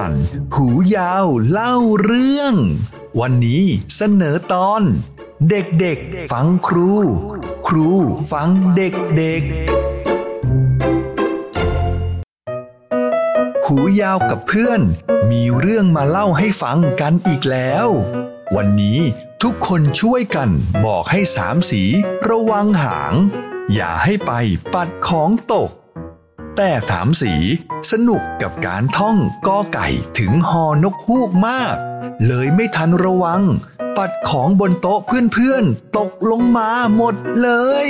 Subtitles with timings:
[0.00, 0.12] าน
[0.54, 0.66] หู
[0.96, 2.54] ยาวเล่าเรื่อง
[3.20, 3.64] วันนี้
[3.96, 4.82] เสนอตอน
[5.50, 6.92] เด็กๆ ฟังครู
[7.66, 7.88] ครู
[8.32, 9.54] ฟังเด็กๆ
[13.66, 14.80] หูยาวกับเพื่อน
[15.30, 17.88] มีเรื่องมาเล่าให้ฟังกันอีกแล้ว
[18.56, 19.00] วันนี้
[19.42, 20.50] ทุกคนช่วยกัน
[20.86, 21.82] บอกให้สามสี
[22.28, 23.14] ระวังหาง
[23.74, 24.32] อย่าให้ไป
[24.74, 25.70] ปัดของตก
[26.56, 27.34] แต่สามสี
[27.90, 29.16] สนุกกับการท่อง
[29.46, 29.88] กอไก่
[30.18, 31.76] ถึงหอนกฮูกมาก
[32.26, 33.42] เลยไม่ทันระวัง
[33.96, 37.50] ปัดของบนโต๊ะเพื่อนๆ ตกลงมาหมดเล
[37.86, 37.88] ย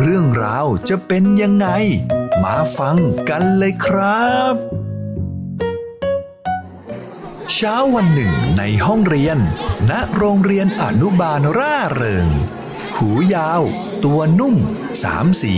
[0.00, 1.68] เรื่องราวจะเป็นยังไง
[2.42, 4.54] มาฟังกันเลยครับ
[7.52, 9.38] เช้าวันหนึ่งในห้องเรียน
[9.90, 12.28] ณ โรงเรียนอนุบาลร่าเริง
[12.96, 13.62] หูยาว
[14.04, 14.56] ตัวนุ่ม
[15.02, 15.54] สามสี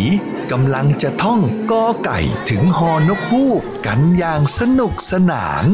[0.50, 1.40] กำลังจะท่อง
[1.70, 5.66] กอไก่ถึงฮอนกฮูกกันอย่างสนุกสนาน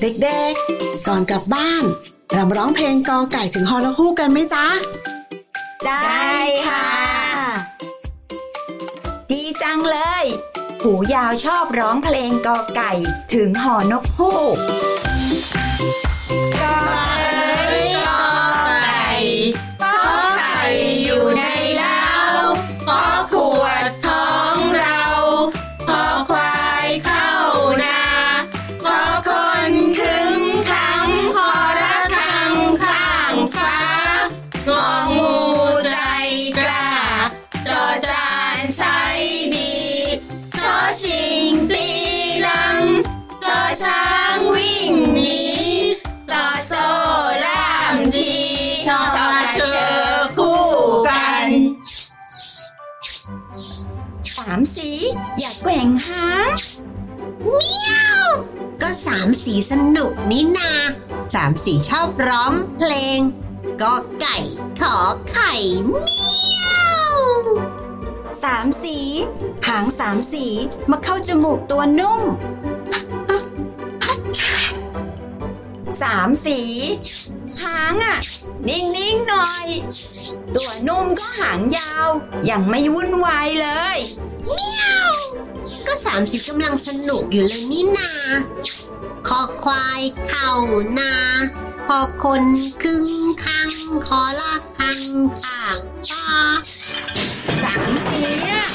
[0.00, 1.84] เด็กๆ ก่อนกลับบ้าน
[2.32, 4.66] เรามาร้องเพลงกอไก่ถึงฮอลฮูกกันไหมจ๊ะ
[5.86, 6.32] ได้
[6.68, 6.86] ค่ะ
[9.30, 10.24] ดีจังเลย
[10.82, 12.92] หูยาวชอบร้องเพลงกอไก่
[13.34, 14.56] ถึงหอนกฮูก
[16.60, 54.90] กอไก่ามสี
[55.38, 56.50] อย่าแกว่งหาง
[58.82, 60.72] ก็สามสีสนุกนี่นา
[61.34, 63.18] สามสีชอบร้องเพลง
[63.82, 64.38] ก็ไก่
[64.80, 64.96] ขอ
[65.30, 65.54] ไข่
[65.86, 66.22] เมี
[66.62, 66.66] ย
[67.14, 67.18] ว
[68.44, 68.98] สามสี
[69.68, 70.46] หางสามสี
[70.90, 72.22] มาเข้าจมูกตัวนุ่ม
[76.02, 76.60] สามสี
[77.62, 78.18] หางอะ
[78.68, 79.66] นิ่งๆหน่อย
[80.54, 82.08] ตัวนุ่มก็หางยาว
[82.50, 83.98] ยังไม่วุ่นวายเลย
[85.86, 88.12] ก็สามสีกำลังสนุกอยู่เลยนี่นา
[89.28, 90.50] คอควายเข่า
[90.98, 91.14] นา
[91.88, 92.42] พอคน
[92.82, 93.06] ครึ่ง
[93.44, 93.70] คัง
[94.06, 95.00] คอละคัง
[95.42, 95.78] ข้าง
[96.10, 96.34] ฟ้า
[97.62, 98.66] สามสีอะ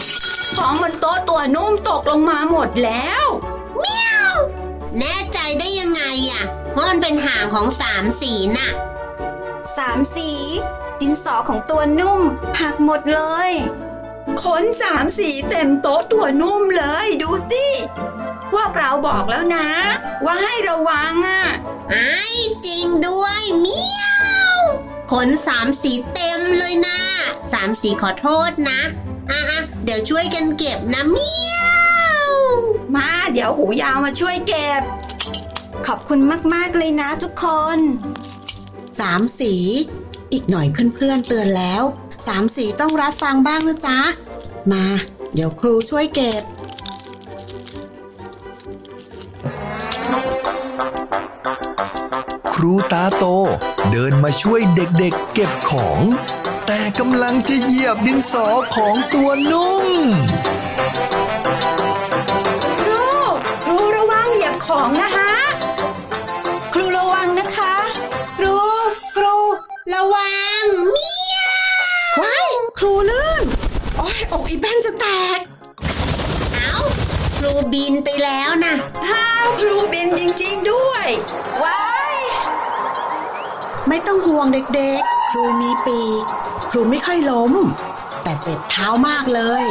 [0.57, 3.27] ของบนโต๊ะตัวนุ่มตกลงมาหมดแล้ว
[4.99, 5.26] แน่ใจได้ยังไง
[6.77, 8.69] อะว่ามันเป็นหางของสามสีน่ะ
[9.77, 10.31] สามสี
[11.01, 12.21] ดินสอของตัวนุ่ม
[12.59, 13.51] หักหมดเลย
[14.43, 17.65] ขนสามสีเต็มโต๊ะตัวนุ่มเลยดูสิ
[18.51, 19.67] พวกเราบอกแล้วนะ
[20.25, 21.43] ว่าให้ระวังอะ
[21.91, 22.21] ไอ้
[22.67, 24.05] จริงด้วยเมีย
[24.55, 24.57] ว
[25.11, 26.99] ขนสามสีเต็มเลยนะ
[27.53, 28.79] สามสีขอโทษนะ
[29.31, 31.55] อะอะเดี๋ยวช่วยกันเก็บนะเมีย
[32.25, 32.29] ว
[32.95, 34.81] มาเดี๋ยวหูยาวมาช่วยเก็บ
[35.87, 36.19] ขอบคุณ
[36.53, 37.45] มาก ๆ เลยนะทุกค
[37.77, 37.79] น
[38.99, 39.53] สามสี
[40.31, 41.83] อีกหน่อยเพื่อน ๆ เตือนแล้ว
[42.27, 43.99] สามสีต้องรับฟังบ้างนะจ๊ะ
[44.71, 44.85] มา
[45.33, 46.43] เดี๋ยวครูช่วยเก็บ
[52.53, 53.25] ครูตาโต
[53.91, 56.01] เดินมาช่วยเด็กๆ เก็บของ
[56.67, 59.85] แต่กำลังจะเหยียบดินสอของตัวนุ่ม
[74.31, 75.07] อกอีแป้นจะแต
[75.37, 75.39] ก
[76.55, 76.75] เอา
[77.37, 78.75] ครูบินไปแล้วนะ
[79.09, 81.07] ห้าวครูบินจริงๆด้วย
[81.63, 81.83] ว้า
[82.13, 82.15] ย
[83.87, 86.23] ไม่ต้องห่วงเด็กๆ ครูมีปีก
[86.71, 87.53] ครูไม่ค่อยล้ม
[88.23, 89.65] แต่เจ็บเท้ามากเลย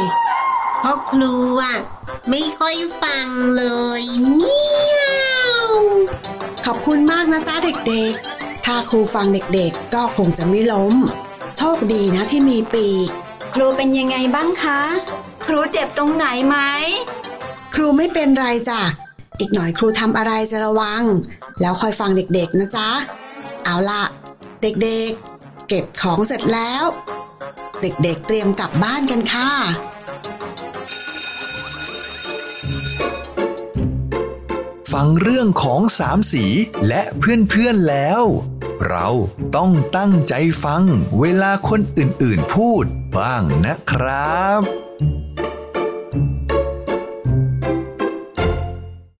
[0.79, 1.77] เพราะครูอะ
[2.29, 3.27] ไม่ค่อยฟัง
[3.57, 3.63] เล
[3.99, 4.01] ย
[4.33, 4.57] เมี
[4.95, 4.99] ย
[5.49, 5.53] ว
[6.65, 7.55] ขอบคุณมากนะจ๊ะ
[7.89, 10.95] เด็กๆ ถ้าครูฟังเด็กๆ ก็คงจะไม่ล้ม
[11.57, 13.09] โชคดีนะที่มีปีก
[13.59, 14.81] ครูเป็นยังไงบ้างคะ
[15.45, 16.57] ครูเจ็บตรงไหนไหม
[17.75, 18.81] ครูไม่เป็นไรจ้ะ
[19.39, 21.03] อีกหน่อยครูทำอะไรจะระวัง
[21.61, 22.89] แล้วคอยฟังเด็กๆนะจ๊ะ
[23.65, 24.03] เอาล่ะ
[24.61, 26.83] เด็กๆ เก็บของเสร็จแล้ว
[27.81, 29.49] เด็กๆเตรียมกลับบ้านกันค่ะ
[34.93, 36.45] ฟังเรื่องของสามสี
[36.87, 38.23] และเพื่อนๆแล้ว
[38.85, 39.07] เรา
[39.55, 40.33] ต้องตั้งใจ
[40.63, 40.83] ฟัง
[41.19, 42.85] เวลาคนอื่นๆพูด
[43.17, 44.61] บ้างนะครับ